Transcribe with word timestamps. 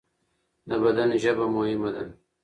د 0.69 0.71
بدن 0.83 1.09
ژبه 1.23 1.45
مهمه 1.55 1.89
ده. 1.95 2.03